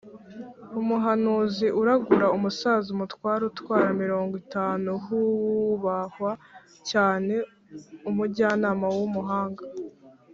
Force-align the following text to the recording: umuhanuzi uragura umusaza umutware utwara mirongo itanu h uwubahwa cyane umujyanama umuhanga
umuhanuzi 0.81 1.67
uragura 1.81 2.25
umusaza 2.37 2.87
umutware 2.95 3.41
utwara 3.51 3.87
mirongo 4.01 4.33
itanu 4.43 4.89
h 5.03 5.05
uwubahwa 5.23 6.31
cyane 6.89 7.33
umujyanama 8.09 8.87
umuhanga 9.07 9.63